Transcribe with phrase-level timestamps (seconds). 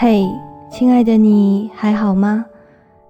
[0.00, 0.24] 嘿，
[0.70, 2.46] 亲爱的你还好吗？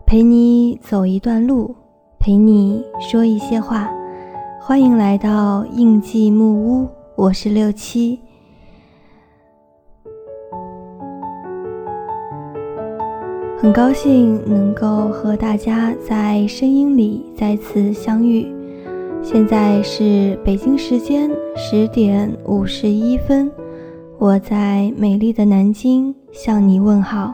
[0.06, 1.76] 陪你走一段路，
[2.18, 3.90] 陪你说一些话。
[4.58, 8.18] 欢迎来到印记木屋，我是六七。
[13.58, 18.50] 很高兴能够和大家在声音里再次相遇。
[19.22, 23.52] 现在是北京时间十点五十一分，
[24.20, 27.32] 我在美丽的南京向你问好。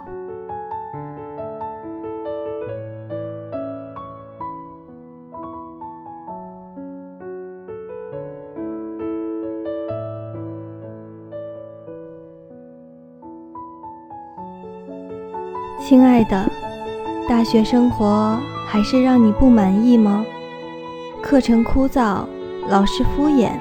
[15.81, 16.47] 亲爱的，
[17.27, 20.23] 大学生活还是让你不满意吗？
[21.23, 22.27] 课程枯燥，
[22.69, 23.53] 老师敷衍。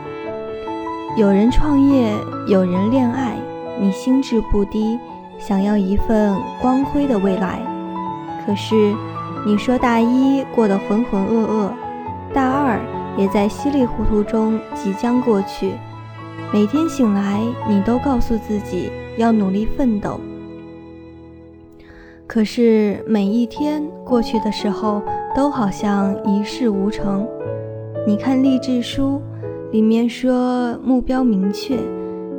[1.16, 2.12] 有人创业，
[2.48, 3.38] 有人恋爱，
[3.80, 4.98] 你心智不低，
[5.38, 7.59] 想要一份光辉的未来。
[8.44, 8.95] 可是，
[9.45, 11.72] 你说大一过得浑浑噩噩，
[12.33, 12.80] 大二
[13.16, 15.73] 也在稀里糊涂中即将过去。
[16.52, 17.39] 每天醒来，
[17.70, 20.20] 你都告诉自己要努力奋斗。
[22.25, 25.00] 可是每一天过去的时候，
[25.36, 27.27] 都好像一事无成。
[28.08, 29.22] 你看励志书，
[29.74, 31.76] 里面说目标明确，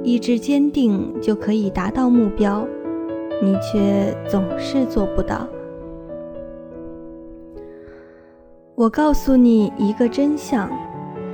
[0.04, 2.64] 意志坚定就可以达到目标，
[3.42, 5.44] 你却总是做不到。
[8.76, 10.70] 我告诉你一个真相：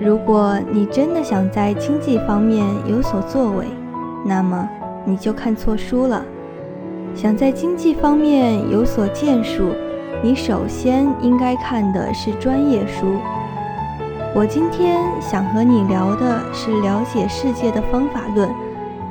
[0.01, 3.67] 如果你真的想在经济方面有所作为，
[4.25, 4.67] 那么
[5.05, 6.25] 你就看错书了。
[7.15, 9.65] 想在经济方面有所建树，
[10.23, 13.05] 你首先应该看的是专业书。
[14.33, 18.49] 我今天想和你聊的是了解世界的方法论，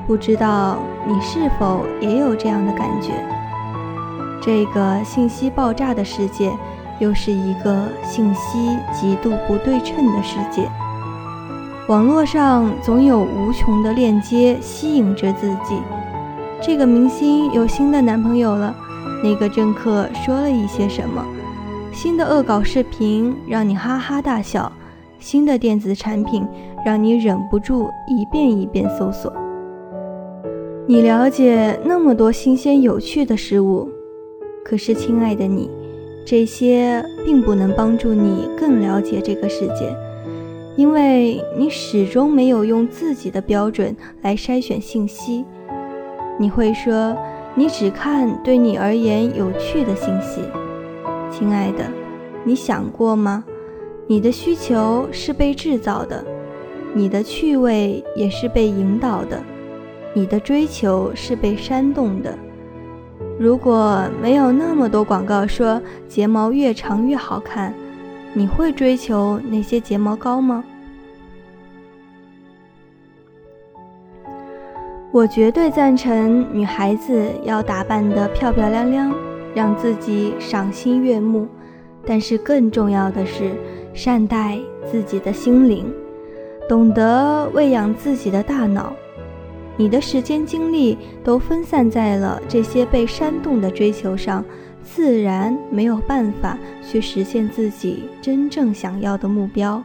[0.08, 3.12] 不知道你是否也有这样的感觉？
[4.42, 6.50] 这个信息爆炸的世界，
[7.00, 10.70] 又是一个信息极度不对称的世界。
[11.90, 15.82] 网络上总有无穷的链接吸引着自己。
[16.62, 18.74] 这个明星有新的男朋友了，
[19.22, 21.22] 那个政客说了一些什么？
[21.92, 24.72] 新的恶搞视频让你哈哈大笑，
[25.20, 26.46] 新的电子产品
[26.86, 29.32] 让你忍不住一遍一遍搜索。
[30.88, 33.88] 你了解那么多新鲜有趣的事物，
[34.66, 35.70] 可是亲爱的你，
[36.26, 39.96] 这些并不能帮助你更了解这个世界，
[40.76, 45.46] 因为你始终没有用自己的标准来筛选信息。
[46.40, 47.16] 你会说，
[47.54, 50.42] 你只看对你而言有趣的信息，
[51.30, 51.84] 亲爱的，
[52.44, 53.44] 你想过吗？
[54.12, 56.26] 你的需求是被制造的，
[56.96, 59.40] 你的趣味也是被引导的，
[60.16, 62.36] 你的追求是被煽动的。
[63.38, 67.72] 如果没有那么多广告说睫毛越长越好看，
[68.34, 70.64] 你会追求那些睫毛膏吗？
[75.12, 79.14] 我绝对赞成女孩子要打扮得漂漂亮亮，
[79.54, 81.48] 让自己赏心悦目。
[82.06, 83.52] 但是更重要的是，
[83.94, 85.92] 善待自己的心灵，
[86.68, 88.94] 懂得喂养自己的大脑。
[89.78, 94.44] 你的时间精力都分散在了这些被煽动的追求上，
[94.84, 99.82] 自然没有办法去实现自己真正想要的目标。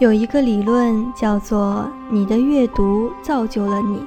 [0.00, 4.02] 有一个理论叫做“你的阅读造就了你”。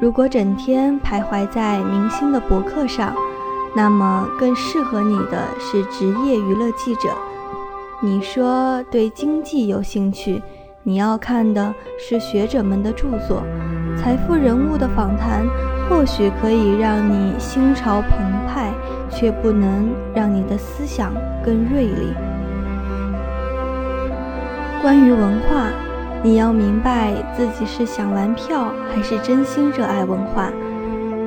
[0.00, 3.14] 如果整天徘徊在明星的博客上，
[3.74, 7.08] 那么更适合你的是职业娱乐记者。
[8.00, 10.42] 你说对经济有兴趣，
[10.82, 13.42] 你要看的是学者们的著作。
[13.96, 15.44] 财富人物的访谈
[15.88, 18.10] 或许可以让你心潮澎
[18.48, 18.72] 湃，
[19.10, 21.12] 却不能让你的思想
[21.44, 22.14] 更锐利。
[24.80, 25.66] 关于文化，
[26.22, 30.50] 你要明白自己是想玩票还是真心热爱文化。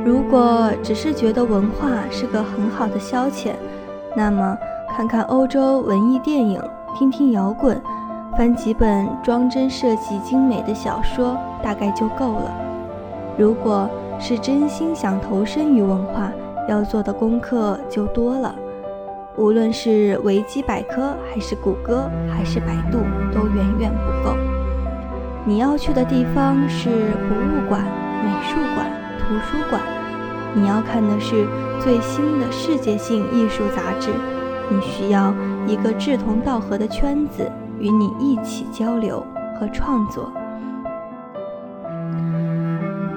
[0.05, 3.53] 如果只是觉得文化是个很好的消遣，
[4.15, 4.57] 那么
[4.95, 6.61] 看看欧洲文艺电影，
[6.97, 7.81] 听听摇滚，
[8.37, 12.51] 翻几本装帧设计精美的小说，大概就够了。
[13.37, 13.89] 如果
[14.19, 16.29] 是真心想投身于文化，
[16.67, 18.53] 要做的功课就多了。
[19.37, 22.99] 无论是维基百科，还是谷歌，还是百度，
[23.33, 24.35] 都远远不够。
[25.45, 26.89] 你要去的地方是
[27.29, 27.85] 博物馆、
[29.33, 29.81] 图书馆。
[30.53, 31.47] 你要看的是
[31.81, 34.11] 最新的世界性艺术杂志。
[34.69, 35.33] 你需要
[35.65, 39.25] 一个志同道合的圈子，与你一起交流
[39.59, 40.31] 和创作。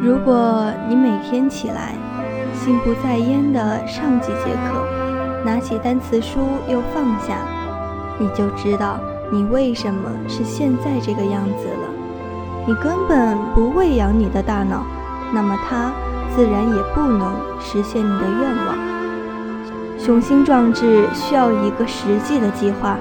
[0.01, 1.95] 如果你每天起来
[2.55, 7.37] 心不在焉地上几节课，拿起单词书又放下，
[8.19, 8.99] 你就知道
[9.31, 11.89] 你为什么是现在这个样子了。
[12.67, 14.85] 你根本不喂养你的大脑，
[15.33, 15.93] 那么它
[16.37, 18.77] 自然也不能实现你的愿望。
[19.99, 22.99] 雄心壮志需要一个实际的计划，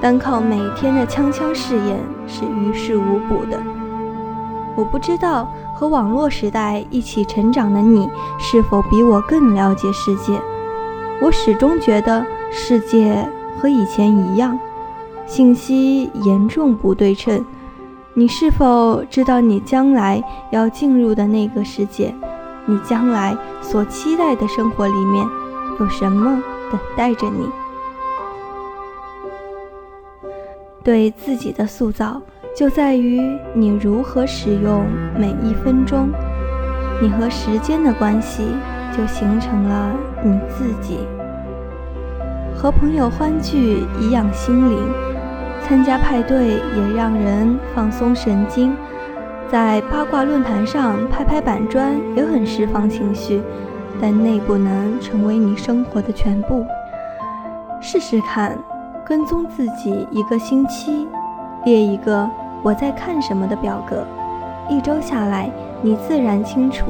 [0.00, 3.62] 单靠每天的锵锵试验是于事无补的。
[4.74, 8.10] 我不知道和网络时代一起成长的你
[8.40, 10.36] 是否比我更了解世界。
[11.22, 13.24] 我始终觉得世界
[13.56, 14.58] 和以前一样，
[15.26, 17.44] 信息严重不对称。
[18.14, 22.12] 你是否知道你将来要进入的那个世界？
[22.66, 25.26] 你将来所期待的生活里面
[25.78, 27.48] 有什么等待着你？
[30.82, 32.20] 对自己的塑造。
[32.56, 33.20] 就在于
[33.52, 34.86] 你如何使用
[35.18, 36.08] 每一分钟，
[37.02, 38.44] 你和时间的关系
[38.96, 39.90] 就形成了
[40.22, 41.00] 你自己。
[42.54, 44.78] 和朋友欢聚颐养心灵，
[45.66, 48.72] 参加派对也让人放松神经，
[49.54, 53.40] 在八卦论坛上拍拍板砖也很释放情绪，
[54.00, 56.66] 但那不能成为你生活的全部。
[57.80, 58.58] 试试看，
[59.06, 61.06] 跟踪自己一个星期，
[61.64, 62.28] 列一个。
[62.64, 64.04] 我在看什么的表格，
[64.68, 65.48] 一周下来，
[65.82, 66.86] 你自然清楚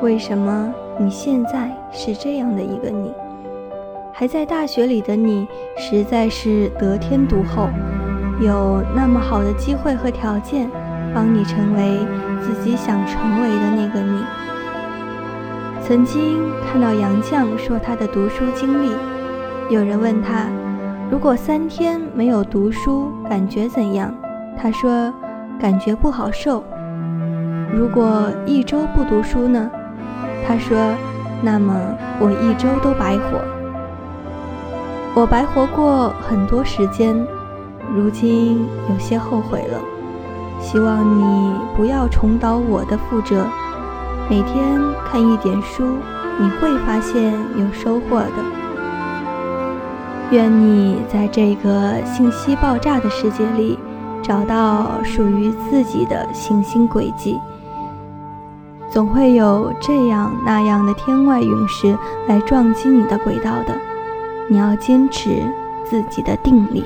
[0.00, 3.12] 为什么你现在是这样的一个你。
[4.12, 5.46] 还在大学里的你，
[5.76, 7.68] 实在是得天独厚，
[8.40, 10.68] 有那么好的机会和条件，
[11.14, 12.06] 帮你成为
[12.40, 14.22] 自己想成为的那个你。
[15.82, 18.92] 曾经看到杨绛说他的读书经历，
[19.68, 20.46] 有人问他，
[21.10, 24.14] 如果三天没有读书，感觉怎样？
[24.56, 25.12] 他说
[25.58, 26.62] ：“感觉不好受。
[27.74, 29.70] 如果一周不读书呢？”
[30.46, 30.76] 他说
[31.42, 31.74] ：“那么
[32.20, 33.40] 我一周都白活。
[35.14, 37.16] 我白活过很多时间，
[37.94, 39.78] 如今有些后悔了。
[40.60, 43.44] 希望你不要重蹈我的覆辙。
[44.28, 44.80] 每天
[45.10, 45.84] 看一点书，
[46.38, 48.32] 你会发现有收获的。
[50.30, 53.78] 愿你在这个信息爆炸的世界里。”
[54.22, 57.40] 找到属于自己的行星轨迹，
[58.90, 61.98] 总会有这样那样的天外陨石
[62.28, 63.74] 来撞击你的轨道的。
[64.46, 65.42] 你要坚持
[65.84, 66.84] 自己的定力。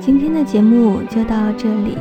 [0.00, 1.98] 今天的节目就到这里，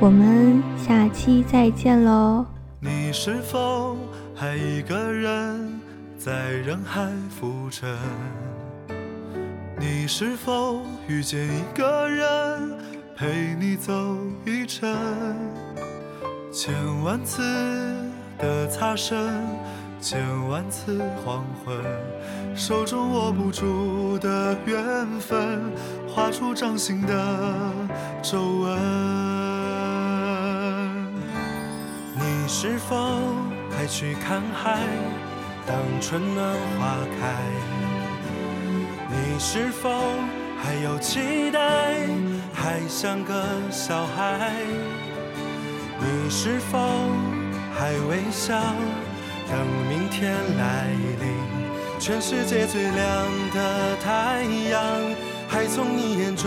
[0.00, 2.44] 我们下期再见喽。
[2.80, 3.96] 你是否
[4.34, 5.80] 还一个人？
[6.18, 7.88] 在人海浮沉，
[9.78, 12.72] 你是否遇见一个人
[13.16, 13.92] 陪你走
[14.44, 14.92] 一程？
[16.50, 17.42] 千万次
[18.38, 19.16] 的擦身，
[20.00, 21.76] 千万次黄昏，
[22.54, 25.72] 手中握不住的缘分，
[26.06, 27.72] 画出掌心的
[28.22, 28.78] 皱纹。
[32.14, 32.96] 你是否
[33.70, 34.78] 还去看海？
[35.66, 37.34] 当春暖花开，
[39.10, 39.90] 你是否
[40.62, 42.06] 还有期待？
[42.54, 44.52] 还像个小孩？
[45.98, 46.78] 你是否
[47.74, 48.54] 还微笑？
[49.48, 50.88] 等明天来
[51.20, 51.26] 临，
[51.98, 52.94] 全世界最亮
[53.54, 54.82] 的太阳
[55.48, 56.46] 还从你眼中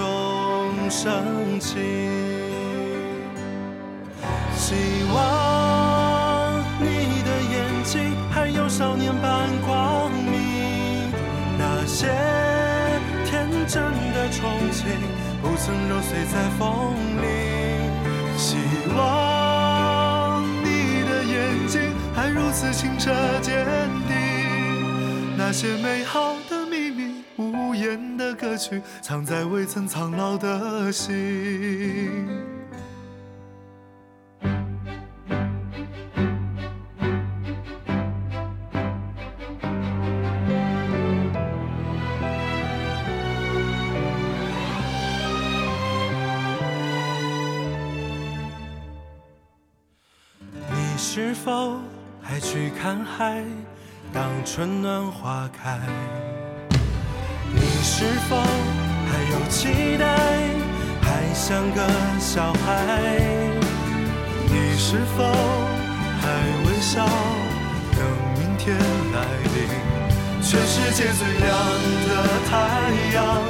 [0.89, 1.77] 升起。
[4.56, 4.75] 希
[5.13, 8.60] 望你的眼睛还有。
[8.70, 11.12] 少年般光明，
[11.58, 12.06] 那些
[13.25, 13.82] 天真
[14.13, 14.38] 的憧
[14.72, 14.86] 憬
[15.41, 17.25] 不曾揉碎在风里。
[18.38, 18.58] 希
[18.96, 19.00] 望
[22.34, 23.66] 如此清澈坚
[24.08, 32.28] 定，那些美好的秘密、无言的歌曲，藏在未曾苍老的心。
[50.72, 51.80] 你是否
[52.32, 53.42] 爱去看海，
[54.14, 55.80] 当春暖花开。
[57.52, 60.06] 你是否还有期待？
[61.02, 61.82] 还像个
[62.20, 63.10] 小孩。
[64.46, 65.24] 你是否
[66.22, 66.30] 还
[66.68, 67.04] 微笑？
[67.98, 68.00] 等
[68.38, 69.58] 明天来临，
[70.40, 71.50] 全世界最亮
[72.06, 72.12] 的
[72.48, 72.54] 太
[73.16, 73.42] 阳，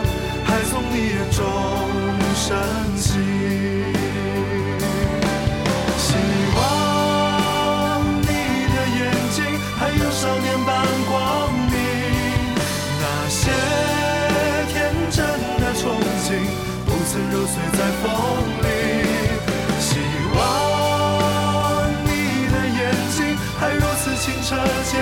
[0.46, 1.44] 还从你眼中
[2.34, 2.48] 升
[2.96, 3.89] 起。
[17.32, 18.06] 揉碎在风
[18.64, 18.66] 里。
[19.80, 19.90] 希
[20.36, 20.38] 望
[22.06, 22.10] 你
[22.52, 22.80] 的眼
[23.16, 23.18] 睛
[23.60, 24.56] 还如此清澈
[24.92, 24.94] 坚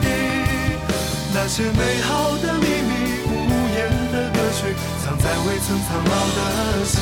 [0.00, 0.06] 定，
[1.34, 2.92] 那些美好的秘密，
[3.26, 3.28] 无
[3.74, 3.78] 言
[4.12, 4.58] 的歌曲，
[5.04, 6.38] 藏在未曾苍老的
[6.84, 6.94] 心。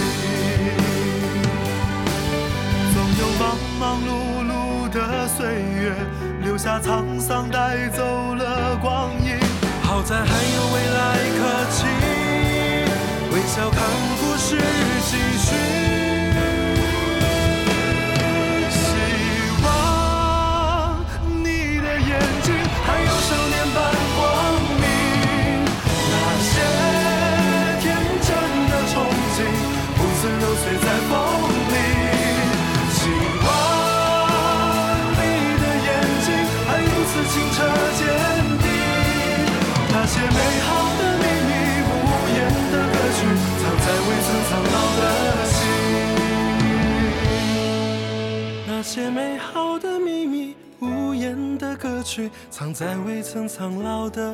[2.94, 3.42] 总有忙
[3.78, 4.10] 忙碌
[4.44, 4.52] 碌
[4.90, 4.96] 的
[5.28, 5.94] 岁月，
[6.42, 9.38] 留下沧桑，带走了光阴。
[9.82, 10.98] 好在还有未来
[11.38, 11.84] 可期，
[13.58, 13.82] 要看
[14.20, 14.56] 故事
[15.10, 15.50] 继续。
[18.70, 18.78] 希
[19.64, 19.66] 望
[21.42, 22.10] 你的眼
[22.44, 22.54] 睛
[22.86, 23.76] 还有少年般
[24.14, 24.18] 光
[24.78, 24.84] 明，
[26.12, 26.14] 那
[26.46, 26.50] 些
[27.82, 27.84] 天
[28.22, 28.30] 真
[28.70, 28.94] 的憧
[29.34, 29.36] 憬
[29.96, 31.17] 不曾揉碎在风
[51.58, 54.32] 的歌曲，藏在未曾苍老的